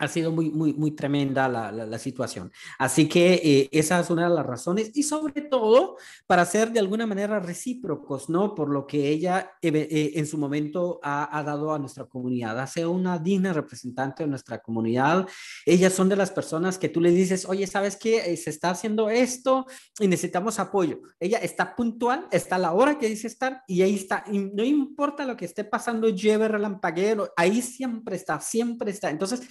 [0.00, 2.50] ha sido muy, muy, muy tremenda la, la, situación.
[2.78, 6.80] Así que eh, esa es una de las razones y sobre todo para ser de
[6.80, 8.54] alguna manera recíprocos, ¿no?
[8.54, 12.58] Por lo que ella eh, eh, en su momento ha, ha, dado a nuestra comunidad,
[12.58, 15.28] ha sido una digna representante de nuestra comunidad.
[15.66, 18.34] Ellas son de las personas que tú le dices, oye, ¿sabes qué?
[18.38, 19.66] Se está haciendo esto
[19.98, 21.00] y necesitamos apoyo.
[21.20, 24.24] Ella está puntual, está a la hora que dice estar y ahí está.
[24.32, 29.10] Y no importa lo que esté pasando, lleve relampaguero, ahí siempre está, siempre está.
[29.10, 29.42] Entonces,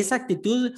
[0.00, 0.72] esa actitud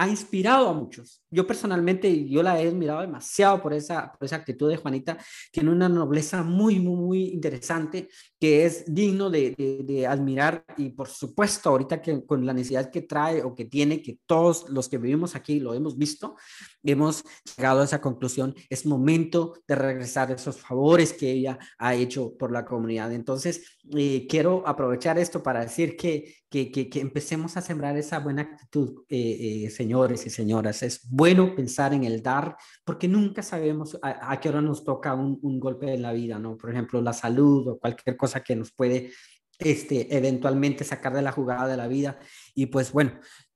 [0.00, 1.22] ha inspirado a muchos.
[1.30, 5.18] Yo personalmente, yo la he admirado demasiado por esa, por esa actitud de Juanita.
[5.52, 8.08] Tiene una nobleza muy, muy, muy interesante
[8.40, 13.02] que es digno de, de, admirar y por supuesto ahorita que con la necesidad que
[13.02, 16.34] trae o que tiene, que todos los que vivimos aquí lo hemos visto,
[16.82, 17.22] hemos
[17.54, 22.52] llegado a esa conclusión, es momento de regresar esos favores que ella ha hecho por
[22.52, 23.12] la comunidad.
[23.12, 29.04] Entonces, eh, quiero aprovechar esto para decir que, que, empecemos a sembrar esa buena actitud,
[29.08, 30.82] eh, eh, señores y señoras.
[30.82, 35.38] Es bueno pensar en el dar, porque nunca sabemos a, qué hora nos toca un,
[35.42, 36.56] un golpe en la vida, ¿no?
[36.56, 39.12] Por ejemplo, la salud o cualquier cosa que nos puede
[39.60, 42.18] este, eventualmente sacar de la jugada de la vida.
[42.54, 43.12] Y pues bueno,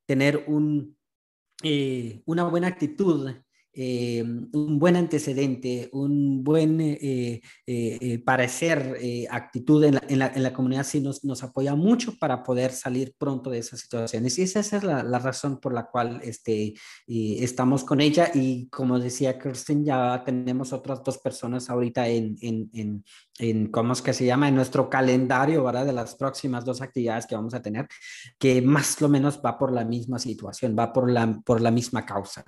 [0.07, 0.97] tener un,
[1.63, 3.31] eh, una buena actitud
[3.77, 8.99] eh, un buen antecedente, un buen eh, eh, parecer,
[9.31, 14.39] actitud en la, comunidad sí nos, apoya mucho para poder salir pronto de esas situaciones.
[14.39, 16.75] Y esa, es la, la, razón por la cual este,
[17.07, 18.31] estamos con ella.
[18.33, 23.05] Y como decía Kirsten, ya tenemos otras dos personas ahorita en, en, en,
[23.39, 24.49] en ¿cómo es que se llama?
[24.49, 25.87] En nuestro calendario, ¿verdad?
[25.87, 27.89] De las próximas dos actividades que vamos a tener,
[28.39, 32.07] que más o menos va por la misma situación, va por la, por la misma
[32.07, 32.45] causa.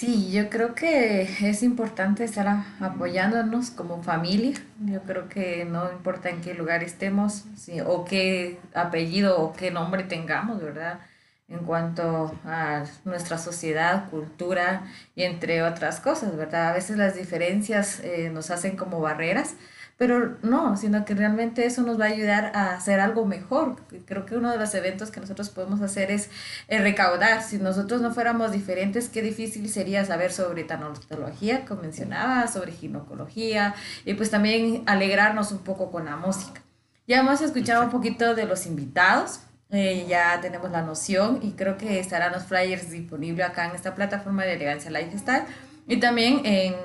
[0.00, 2.46] Sí, yo creo que es importante estar
[2.80, 4.54] apoyándonos como familia.
[4.78, 7.44] Yo creo que no importa en qué lugar estemos
[7.84, 11.00] o qué apellido o qué nombre tengamos, ¿verdad?
[11.48, 14.84] En cuanto a nuestra sociedad, cultura
[15.14, 16.70] y entre otras cosas, ¿verdad?
[16.70, 19.56] A veces las diferencias eh, nos hacen como barreras,
[20.00, 23.76] pero no, sino que realmente eso nos va a ayudar a hacer algo mejor.
[24.06, 26.30] Creo que uno de los eventos que nosotros podemos hacer es
[26.68, 27.42] eh, recaudar.
[27.42, 33.74] Si nosotros no fuéramos diferentes, qué difícil sería saber sobre tanatología, como mencionaba, sobre ginecología
[34.06, 36.62] y pues también alegrarnos un poco con la música.
[37.06, 39.40] Ya hemos escuchado un poquito de los invitados.
[39.68, 43.94] Eh, ya tenemos la noción y creo que estarán los flyers disponibles acá en esta
[43.94, 45.44] plataforma de Elegancia Lifestyle.
[45.90, 46.76] Y también en,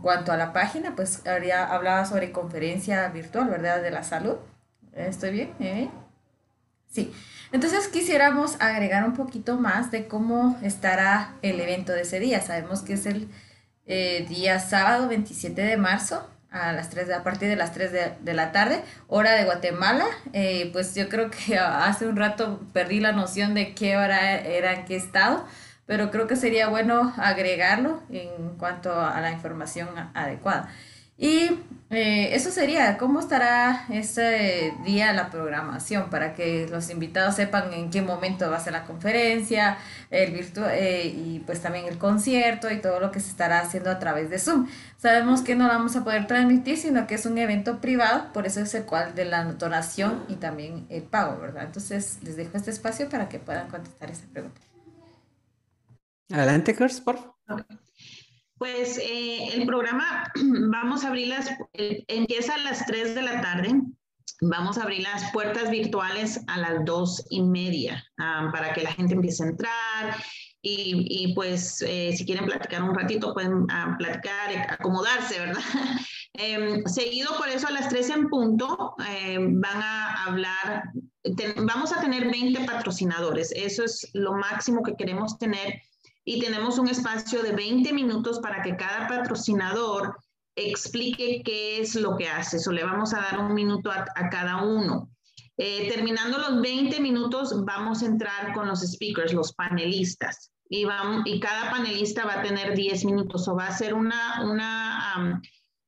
[0.00, 3.82] cuanto a la página, pues habría, hablaba sobre conferencia virtual, ¿verdad?
[3.82, 4.36] De la salud.
[4.94, 5.52] ¿Estoy bien?
[5.60, 5.90] ¿Eh?
[6.88, 7.12] Sí.
[7.52, 12.40] Entonces quisiéramos agregar un poquito más de cómo estará el evento de ese día.
[12.40, 13.28] Sabemos que es el
[13.84, 17.92] eh, día sábado 27 de marzo a las 3 de, a partir de las 3
[17.92, 20.06] de, de la tarde, hora de Guatemala.
[20.32, 24.72] Eh, pues yo creo que hace un rato perdí la noción de qué hora era
[24.72, 25.44] en qué estado
[25.90, 30.68] pero creo que sería bueno agregarlo en cuanto a la información adecuada.
[31.18, 31.50] Y
[31.90, 37.90] eh, eso sería, ¿cómo estará ese día la programación para que los invitados sepan en
[37.90, 39.78] qué momento va a ser la conferencia,
[40.12, 43.90] el virtual eh, y pues también el concierto y todo lo que se estará haciendo
[43.90, 44.68] a través de Zoom?
[44.96, 48.46] Sabemos que no lo vamos a poder transmitir, sino que es un evento privado, por
[48.46, 51.64] eso es el cual de la donación y también el pago, ¿verdad?
[51.64, 54.69] Entonces les dejo este espacio para que puedan contestar esa pregunta.
[56.30, 57.16] Adelante, Kers, por
[57.46, 57.66] favor.
[58.58, 60.30] Pues eh, el programa,
[60.70, 63.80] vamos a abrir las, empieza a las 3 de la tarde.
[64.42, 69.12] Vamos a abrir las puertas virtuales a las dos y media para que la gente
[69.12, 70.16] empiece a entrar
[70.62, 75.62] y, y pues eh, si quieren platicar un ratito pueden uh, platicar, acomodarse, ¿verdad?
[76.34, 80.84] eh, seguido por eso a las 3 en punto em, van a hablar,
[81.64, 85.80] vamos a tener 20 patrocinadores, eso es lo máximo que queremos tener
[86.30, 90.16] y tenemos un espacio de 20 minutos para que cada patrocinador
[90.54, 92.58] explique qué es lo que hace.
[92.58, 95.10] Eso le vamos a dar un minuto a, cada uno.
[95.56, 100.52] Eh, terminando los 20 minutos, vamos a entrar con los speakers, los panelistas.
[100.68, 104.48] Y, vamos, y cada panelista va a tener 10 minutos o va a ser una,
[104.48, 105.42] una,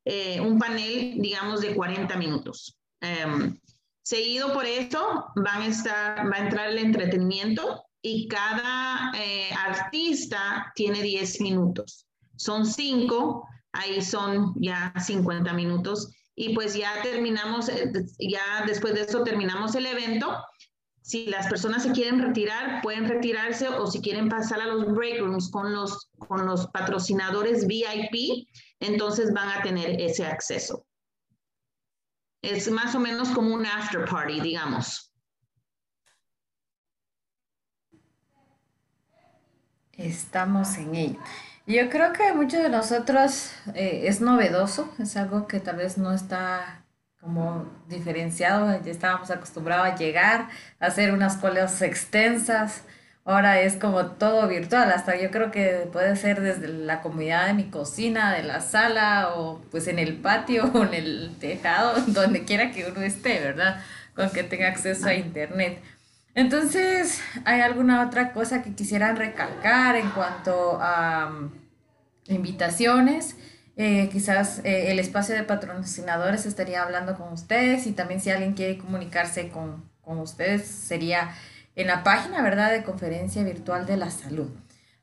[0.04, 2.76] eh, un panel, digamos, de 40 minutos.
[3.00, 3.56] Em,
[4.02, 10.72] seguido por esto, van a estar, va a entrar el entretenimiento, y cada eh, artista
[10.74, 12.06] tiene 10 minutos.
[12.36, 19.02] Son 5, ahí son ya 50 minutos y pues ya terminamos, eh, ya después de
[19.02, 20.36] eso terminamos el evento.
[21.00, 25.20] Si las personas se quieren retirar, pueden retirarse o si quieren pasar a los break
[25.20, 28.46] rooms con los, con los patrocinadores VIP,
[28.80, 30.86] entonces van a tener ese acceso.
[32.42, 35.11] Es más o menos como un after party, digamos.
[39.96, 41.20] Estamos en ello.
[41.66, 46.12] Yo creo que muchos de nosotros eh, es novedoso, es algo que tal vez no
[46.12, 46.82] está
[47.20, 50.48] como diferenciado, ya estábamos acostumbrados a llegar,
[50.80, 52.82] a hacer unas colas extensas,
[53.24, 57.54] ahora es como todo virtual, hasta yo creo que puede ser desde la comunidad de
[57.54, 62.44] mi cocina, de la sala, o pues en el patio, o en el tejado, donde
[62.44, 63.80] quiera que uno esté, ¿verdad?
[64.16, 65.80] Con que tenga acceso a internet.
[66.34, 71.52] Entonces, ¿hay alguna otra cosa que quisieran recalcar en cuanto a mm,
[72.32, 73.36] invitaciones?
[73.76, 78.54] Eh, quizás eh, el espacio de patrocinadores estaría hablando con ustedes y también si alguien
[78.54, 81.34] quiere comunicarse con, con ustedes sería
[81.74, 84.50] en la página, ¿verdad?, de Conferencia Virtual de la Salud.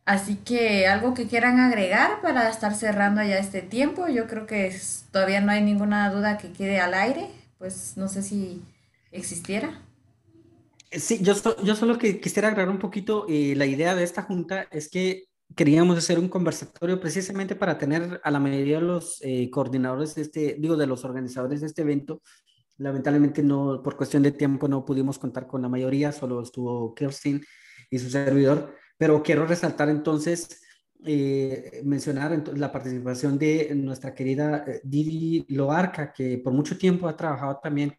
[0.05, 4.75] Así que algo que quieran agregar para estar cerrando ya este tiempo, yo creo que
[5.11, 8.63] todavía no hay ninguna duda que quede al aire, pues no sé si
[9.11, 9.81] existiera.
[10.91, 14.89] Sí, yo, solo que quisiera agregar un poquito, eh, la idea de esta junta es
[14.89, 15.25] que
[15.55, 20.23] queríamos hacer un conversatorio precisamente para tener a la mayoría de los eh, coordinadores de
[20.23, 22.23] este, digo, de los organizadores de este evento.
[22.77, 27.43] Lamentablemente no, por cuestión de tiempo no pudimos contar con la mayoría, solo estuvo Kirsten
[27.91, 30.59] y su servidor, pero quiero resaltar entonces,
[31.05, 37.59] eh, mencionar la participación de nuestra querida Didi Loarca, que por mucho tiempo ha trabajado
[37.61, 37.95] también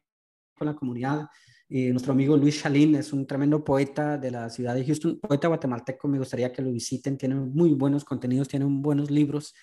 [0.56, 1.28] con la comunidad
[1.70, 6.08] nuestro amigo Luis Chalín es un tremendo poeta de la ciudad de Houston, poeta guatemalteco,
[6.08, 9.54] me gustaría que lo visiten, tiene muy buenos contenidos, tiene buenos libros.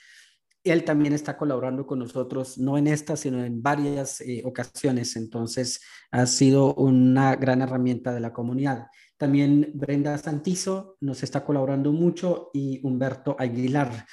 [0.63, 5.81] Él también está colaborando con nosotros, no en esta, sino en varias eh, ocasiones, entonces
[6.11, 8.87] ha sido una gran herramienta de la comunidad.
[9.17, 14.05] También Brenda Santizo nos está colaborando mucho y Humberto Aguilar.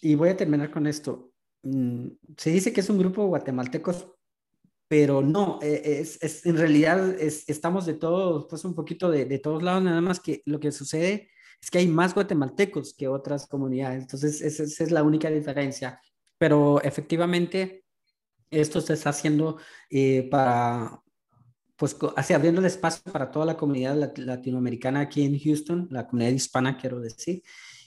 [0.00, 1.32] Y voy a terminar con esto.
[1.62, 4.15] Mm, se dice que es un grupo de guatemaltecos
[4.88, 9.38] pero no, e, es, es en realidad estamos de todos, pues un poquito de, de,
[9.38, 13.46] todos lados, nada más que lo que sucede es que hay más guatemaltecos que otras
[13.46, 16.00] comunidades, entonces esa, es la única diferencia,
[16.38, 17.84] pero efectivamente
[18.50, 19.58] esto se está haciendo
[19.90, 21.02] eh, para,
[21.76, 26.32] pues, así abriendo el espacio para toda la comunidad latinoamericana aquí en Houston, la comunidad
[26.32, 27.42] hispana, quiero decir.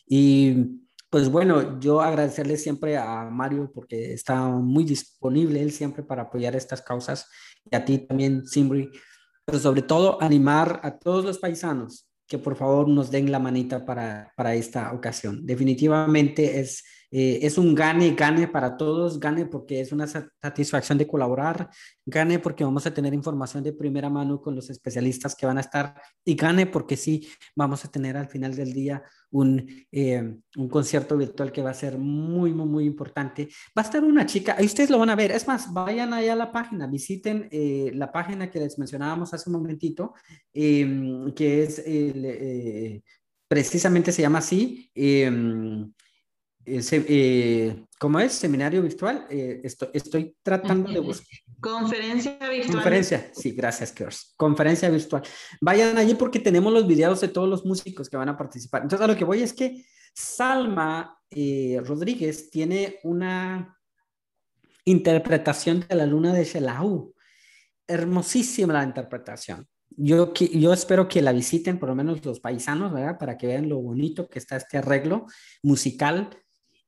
[0.06, 6.24] Y pues bueno, yo agradecerle siempre a Mario porque está muy disponible él siempre para
[6.24, 7.28] apoyar estas causas
[7.70, 8.92] y a ti también, Simbri,
[9.46, 13.86] pero sobre todo animar a todos los paisanos que por favor nos den la manita
[13.86, 15.46] para, para esta ocasión.
[15.48, 21.08] Definitivamente es eh, es un gane, gane para todos, gane porque es una satisfacción de
[21.08, 21.70] colaborar,
[22.06, 25.62] gane porque vamos a tener información de primera mano con los especialistas que van a
[25.62, 30.70] estar y gane porque sí, vamos a tener al final del día un, eh, un
[30.70, 33.50] concierto virtual que va a ser muy, muy, muy importante.
[33.78, 36.34] Va a estar una chica, ahí ustedes lo van a ver, es más, vayan allá
[36.34, 40.14] a la página, visiten eh, la página que les mencionábamos hace un momentito,
[40.54, 41.84] em, que es
[43.48, 44.92] precisamente se llama así.
[46.70, 48.34] Em, eh, ¿cómo es?
[48.34, 49.26] Seminario virtual.
[49.30, 51.40] Eh, estoy, tratando de buscar.
[51.60, 52.74] Conferencia virtual.
[52.74, 54.34] Conferencia, sí, gracias, Kers.
[54.38, 55.24] Conferencia virtual.
[55.62, 58.84] Vayan allí porque tenemos los videos de todos los músicos que van a participar.
[58.84, 63.76] Entonces, a lo que voy es que Salma eh, Rodríguez tiene una
[64.86, 67.14] interpretación de la luna de Shelahu.
[67.88, 69.68] Hermosísima la interpretación.
[69.90, 73.18] Yo, yo espero que la visiten, por lo menos los paisanos, ¿verdad?
[73.18, 75.26] Para que vean lo bonito que está este arreglo
[75.64, 76.30] musical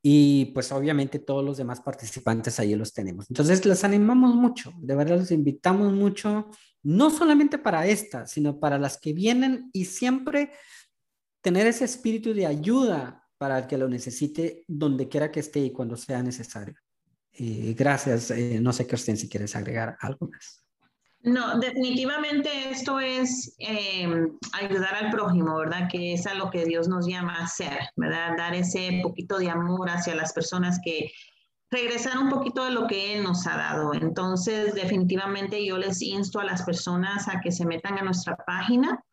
[0.01, 3.29] y pues obviamente todos los demás participantes ahí los tenemos.
[3.29, 6.49] Entonces les animamos mucho, de verdad los invitamos mucho,
[6.83, 10.51] no solamente para esta, sino para las que vienen y siempre
[11.41, 15.71] tener ese espíritu de ayuda para el que lo necesite donde quiera que esté y
[15.71, 16.75] cuando sea necesario.
[17.33, 18.31] Eh, gracias.
[18.31, 20.60] Eh, no sé, Kirsten, si quieres agregar algo más.
[21.23, 25.87] No, definitivamente esto es em, ayudar al prójimo, ¿verdad?
[25.91, 28.35] Que es a lo que Dios nos llama a hacer, ¿verdad?
[28.37, 31.11] Dar ese poquito de amor hacia las personas que
[31.69, 33.93] regresar un poquito de lo que Él nos ha dado.
[33.93, 39.03] Entonces, definitivamente yo les insto a las personas a que se metan a nuestra página,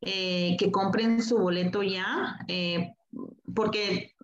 [0.00, 2.94] eh, que compren su boleto ya, eh,
[3.54, 4.14] porque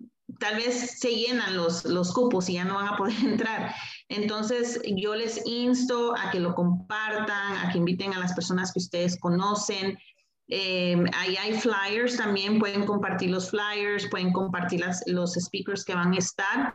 [0.40, 3.74] tal vez se llenan los, los cupos y ya no van a poder entrar.
[4.08, 8.78] Entonces, yo les insto a que lo compartan, a que inviten a las personas que
[8.78, 9.98] ustedes conocen.
[10.48, 15.94] Eh, ahí hay flyers también, pueden compartir los flyers, pueden compartir las, los speakers que
[15.94, 16.72] van a estar.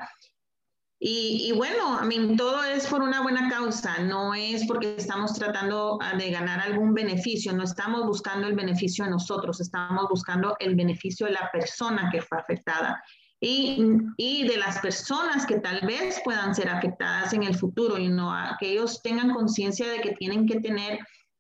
[1.05, 5.97] Y, bueno, a mí todo es por una buena causa, no es porque estamos tratando
[6.01, 10.75] ah, de ganar algún beneficio, no estamos buscando el beneficio de nosotros, estamos buscando el
[10.75, 13.03] beneficio de la persona que fue afectada
[13.45, 18.33] y, de las personas que tal vez puedan ser afectadas en el futuro y no
[18.59, 20.99] que ellos tengan conciencia de que tienen que tener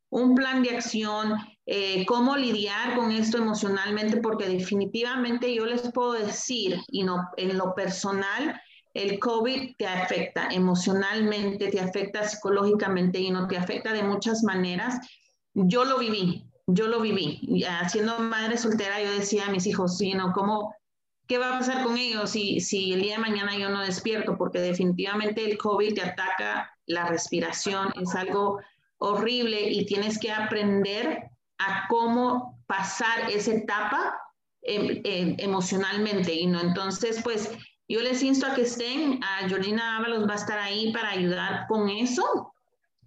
[0.09, 1.33] un plan de acción,
[1.65, 7.57] eh, cómo lidiar con esto emocionalmente, porque definitivamente yo les puedo decir, y no en
[7.57, 8.61] lo personal,
[8.93, 14.99] el COVID te afecta emocionalmente, te afecta psicológicamente y no te afecta de muchas maneras.
[15.55, 17.65] Yo lo viví, yo lo viví.
[17.89, 20.31] Siendo madre soltera, yo decía a mis hijos, sí, ¿no?
[20.31, 20.75] ¿Cómo,
[21.27, 24.37] ¿Qué va a pasar con ellos si, si el día de mañana yo no despierto?
[24.37, 28.59] Porque definitivamente el COVID te ataca la respiración, es algo
[28.97, 34.17] horrible y tienes que aprender a cómo pasar esa etapa
[34.61, 36.33] em, em, emocionalmente.
[36.33, 37.51] Y no, entonces, pues
[37.87, 41.67] yo les insto a que estén, a Georgina Ábalos va a estar ahí para ayudar
[41.67, 42.53] con eso.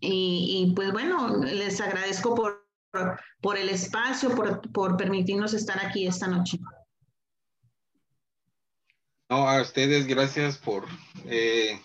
[0.00, 2.68] Y, pues bueno, les agradezco por,
[3.40, 6.59] por el espacio, por, por permitirnos estar aquí esta noche.
[9.29, 10.87] No, a ustedes gracias por
[11.25, 11.81] eh,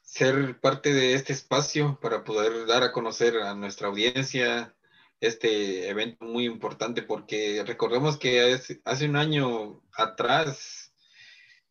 [0.00, 4.74] ser parte de este espacio para poder dar a conocer a nuestra audiencia
[5.20, 10.94] este evento muy importante porque recordemos que hace un año atrás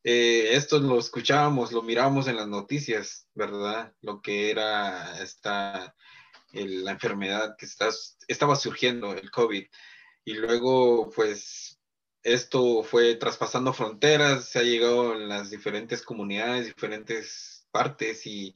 [0.04, 3.94] eh, esto lo escuchábamos, lo mirábamos en las noticias, ¿verdad?
[4.02, 5.96] Lo que era esta,
[6.54, 7.90] la enfermedad que está,
[8.28, 9.66] estaba surgiendo, el COVID.
[10.26, 11.77] Y luego, pues,
[12.24, 18.56] esto fue traspasando fronteras, se ha llegado en las diferentes comunidades, diferentes partes y,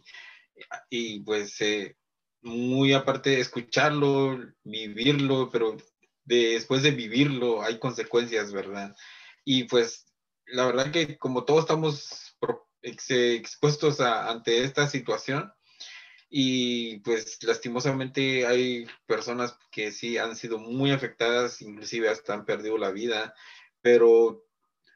[0.89, 1.95] y pues eh,
[2.41, 5.77] muy aparte de escucharlo, vivirlo, pero
[6.25, 8.95] después de vivirlo hay consecuencias, ¿verdad?
[9.45, 10.05] Y pues
[10.45, 12.37] la verdad que como todos estamos
[12.81, 15.51] expuestos ante esta situación,
[16.31, 22.77] y pues lastimosamente hay personas que sí han sido muy afectadas, inclusive hasta han perdido
[22.77, 23.35] la vida
[23.81, 24.45] pero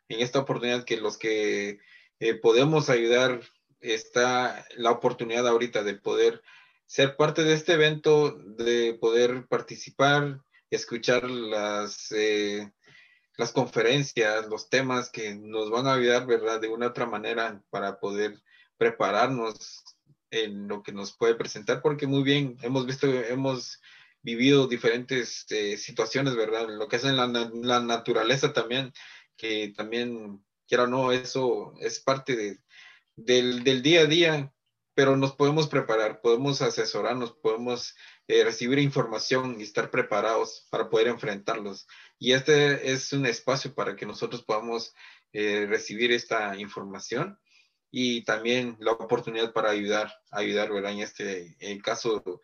[0.08, 1.80] en esta oportunidad que los que
[2.20, 3.42] eh, podemos ayudar,
[3.82, 6.42] está la oportunidad ahorita de poder
[6.86, 12.72] ser parte de este evento, de poder participar, escuchar las, eh,
[13.38, 16.60] las conferencias, los temas que nos van a ayudar, ¿verdad?
[16.60, 18.42] De una otra manera para poder
[18.78, 19.84] prepararnos
[20.44, 23.82] en lo que nos puede presentar, porque muy bien, hemos visto, hemos
[24.22, 26.68] vivido diferentes eh, situaciones, ¿verdad?
[26.68, 28.92] Lo que es en la, la, naturaleza también,
[29.38, 32.60] que también, quiera o no, eso es parte de,
[33.16, 34.54] del, del, día a día,
[34.94, 37.96] pero nos podemos preparar, podemos asesorarnos, podemos
[38.28, 41.88] eh, recibir información y estar preparados para poder enfrentarlos.
[42.20, 44.94] Y este es un espacio para que nosotros podamos
[45.32, 47.40] eh, recibir esta información
[47.92, 50.92] y también la oportunidad para ayudar, ayudar, ¿verdad?
[50.92, 52.42] En este en caso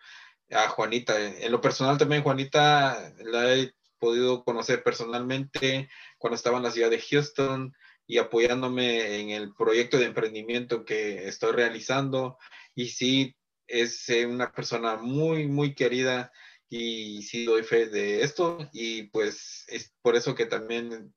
[0.51, 1.17] a Juanita.
[1.19, 6.89] En lo personal también Juanita la he podido conocer personalmente cuando estaba en la ciudad
[6.89, 7.73] de Houston
[8.07, 12.37] y apoyándome en el proyecto de emprendimiento que estoy realizando.
[12.75, 13.35] Y sí,
[13.67, 16.31] es eh, una persona muy, muy querida
[16.69, 21.13] y sí doy fe de esto y pues es por eso que también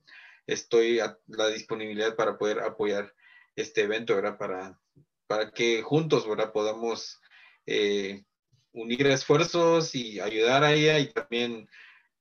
[0.47, 3.15] estoy a la disponibilidad para poder apoyar
[3.57, 4.39] este evento, ¿verdad?
[4.39, 4.79] Para,
[5.27, 6.53] para que juntos, ¿verdad?
[6.53, 7.21] Podamos
[7.67, 8.25] eh,
[8.73, 11.69] unir esfuerzos y ayudar a ella y también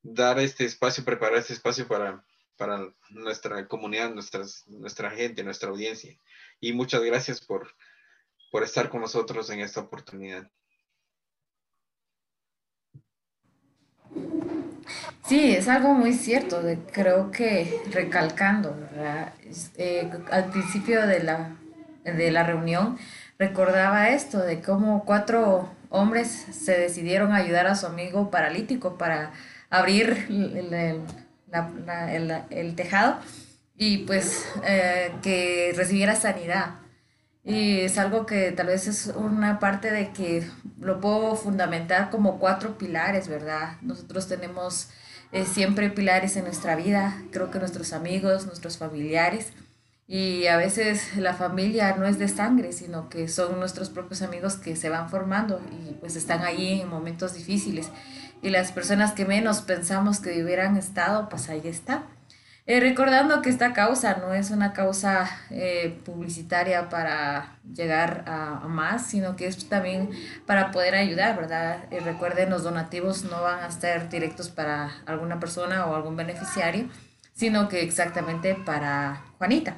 [0.02, 2.24] dar este espacio, preparar este espacio para,
[2.58, 6.18] para nuestra comunidad, nuestras, nuestra gente, nuestra audiencia.
[6.60, 7.74] Y muchas gracias por,
[8.52, 10.50] por estar con nosotros en esta oportunidad.
[15.26, 16.62] Sí, es algo muy cierto,
[16.92, 18.76] creo que recalcando,
[19.78, 21.56] eh, al principio de la,
[22.04, 22.98] de la reunión
[23.40, 29.32] recordaba esto, de cómo cuatro hombres se decidieron ayudar a su amigo paralítico para
[29.70, 30.28] abrir
[32.50, 33.18] el, tejado
[33.78, 36.80] y pues eh, que recibiera sanidad.
[37.46, 40.48] Y es algo que tal vez es una parte de que
[40.80, 43.78] lo puedo fundamentar como cuatro pilares, ¿verdad?
[43.82, 44.90] Nosotros tenemos
[45.34, 49.52] eh, siempre pilares en nuestra vida, creo que nuestros amigos, nuestros familiares,
[50.08, 54.56] y a veces la familia no es de sangre, sino que son nuestros propios amigos
[54.56, 57.90] que se van formando y pues están ahí en momentos difíciles.
[58.42, 62.04] Y las personas que menos pensamos que hubieran estado, pues ahí está.
[62.66, 69.06] Eh, recordando que esta causa no es una causa eh, publicitaria para llegar a, más,
[69.06, 70.10] sino que es también
[70.46, 71.84] para poder ayudar, ¿verdad?
[71.92, 76.88] Eh, recuerden, los donativos no van a estar directos para alguna persona o algún beneficiario,
[77.34, 79.76] sino que exactamente para Juanita.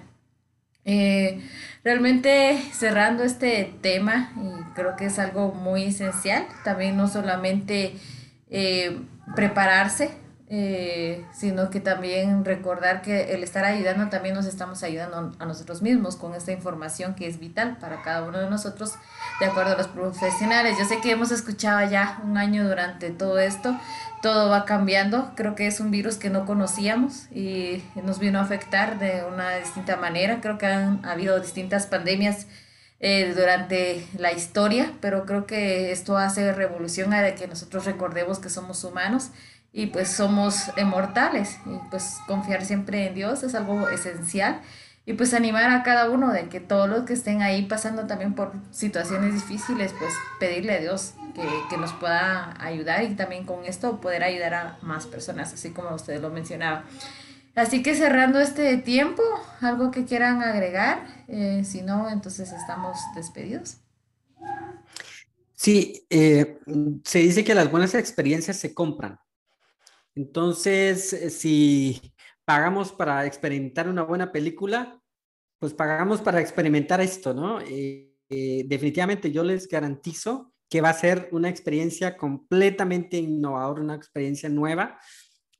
[1.83, 7.95] realmente cerrando este tema, y creo que es algo muy esencial, también no solamente
[9.35, 15.45] prepararse, eh, sino que también recordar que el estar ayudando también nos estamos ayudando a
[15.45, 18.93] nosotros mismos con esta información que es vital para cada uno de nosotros,
[19.39, 20.77] de acuerdo a los profesionales.
[20.77, 23.75] Yo sé que hemos escuchado ya un año durante todo esto,
[24.21, 28.43] todo va cambiando, creo que es un virus que no conocíamos y nos vino a
[28.43, 32.45] afectar de una distinta manera, creo que han habido distintas pandemias.
[33.01, 38.49] Eh, durante la historia, pero creo que esto hace revolución a que nosotros recordemos que
[38.49, 39.31] somos humanos
[39.77, 44.61] y pues somos inmortales y pues confiar siempre en Dios es algo esencial
[45.05, 48.35] y pues animar a cada uno de que todos los que estén ahí pasando también
[48.35, 53.65] por situaciones difíciles pues pedirle a Dios que, que nos pueda ayudar y también con
[53.65, 56.85] esto poder ayudar a más personas así como usted lo mencionaba.
[57.53, 59.23] Así que cerrando este tiempo,
[59.61, 63.77] algo que quieran agregar, eh, si no, entonces estamos despedidos.
[65.53, 66.59] Sí, eh,
[67.05, 69.19] se dice que las buenas experiencias se compran.
[70.15, 72.01] Entonces, eh, si
[72.45, 75.01] pagamos para experimentar una buena película,
[75.59, 77.59] pues pagamos para experimentar esto, ¿no?
[77.61, 83.95] Eh, eh, definitivamente yo les garantizo que va a ser una experiencia completamente innovadora, una
[83.95, 84.99] experiencia nueva,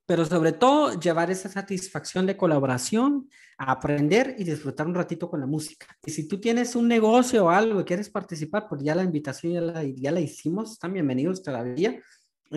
[0.06, 5.48] pero sobre todo llevar esa satisfacción de colaboración, aprender y disfrutar un ratito con la
[5.48, 5.88] música.
[6.06, 9.54] Y si tú tienes un negocio o algo y quieres participar, pues ya la invitación
[9.54, 12.00] ya la, ya la hicimos, están bienvenidos todavía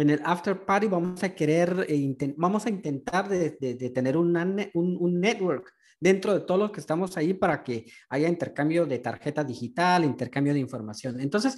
[0.00, 4.36] en el after party vamos a querer, eh, vamos a intentar de, de, tener un,
[4.74, 9.42] un, network dentro de todos los que estamos ahí para que haya intercambio de tarjeta
[9.42, 11.20] digital, intercambio de información.
[11.20, 11.56] Entonces,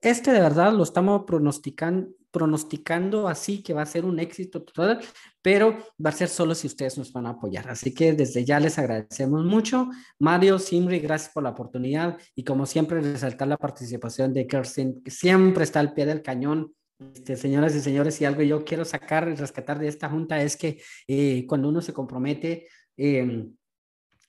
[0.00, 5.00] este de verdad lo estamos pronosticando, pronosticando así que va a ser un éxito total,
[5.42, 7.68] pero va a ser solo si ustedes nos van a apoyar.
[7.70, 9.88] Así que desde ya les agradecemos mucho.
[10.18, 15.10] Mario, Simri, gracias por la oportunidad y como siempre resaltar la participación de Kirsten, que
[15.10, 19.28] siempre está al pie del cañón este, señoras y señores, si algo yo quiero sacar
[19.28, 23.46] y rescatar de esta junta es que eh, cuando uno se compromete, eh,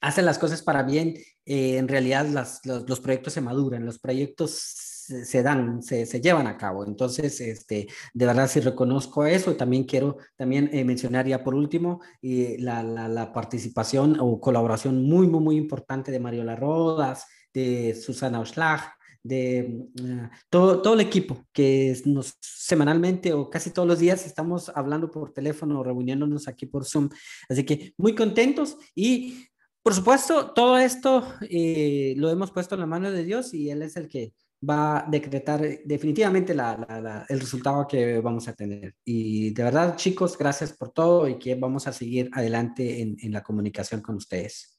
[0.02, 1.16] hace las cosas para bien,
[1.46, 6.86] eh, en realidad los, proyectos se maduran, los proyectos se, dan, se, llevan a cabo.
[6.86, 12.84] Entonces, este, de verdad, si reconozco eso, también quiero también mencionar ya por último la,
[12.84, 18.99] la, la, participación o colaboración muy, muy, muy importante de Mariola Rodas, de Susana Oschlag,
[19.24, 24.70] de ah, todo, todo el equipo que nos semanalmente o casi todos los días estamos
[24.70, 27.10] hablando por teléfono, reuniéndonos aquí por Zoom.
[27.50, 29.50] Así que muy contentos y
[29.82, 33.82] por supuesto, todo esto eh, lo hemos puesto en la mano de Dios y Él
[33.82, 34.34] es el que
[34.68, 38.96] va a decretar definitivamente el resultado que vamos a tener.
[39.06, 43.42] Y de verdad, chicos, gracias por todo y que vamos a seguir adelante en, la
[43.42, 44.79] comunicación con ustedes.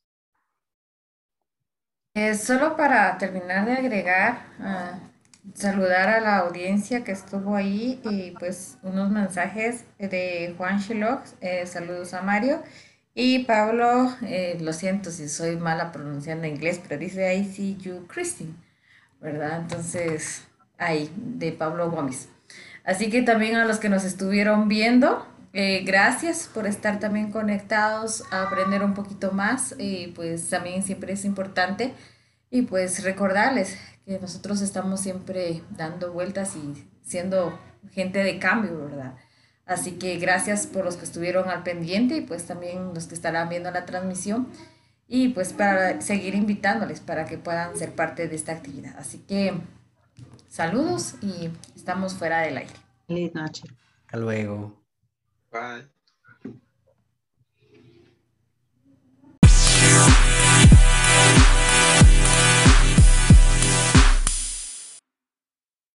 [2.15, 4.99] Eh, solo para terminar de agregar, ah,
[5.55, 11.67] saludar a la audiencia que estuvo ahí y pues unos mensajes de Juan Shiloh, eh,
[11.67, 12.63] saludos a Mario.
[13.15, 18.07] Y Pablo, eh, lo siento si soy mala pronunciando inglés, pero dice I see you,
[18.09, 18.55] Christine.
[19.21, 19.61] ¿verdad?
[19.63, 20.45] Entonces,
[20.79, 22.29] ahí, de Pablo Gómez.
[22.85, 28.25] Así que también a los que nos estuvieron viendo, eh, gracias por estar también conectados,
[28.31, 31.95] a aprender un poquito más, y pues también siempre es importante.
[32.51, 37.59] Y pues recordarles que nosotros estamos siempre dando vueltas y siendo
[37.93, 39.15] gente de cambio, ¿verdad?
[39.67, 43.49] Así que gracias por los que estuvieron al pendiente y pues también los que estarán
[43.49, 44.49] viendo la transmisión
[45.07, 48.97] y pues para seguir invitándoles para que puedan ser parte de esta actividad.
[48.99, 49.55] Así que
[50.49, 52.75] saludos y estamos fuera del aire.
[53.07, 53.63] Feliz noche.
[54.07, 54.80] Hasta luego.
[55.53, 55.85] Bye.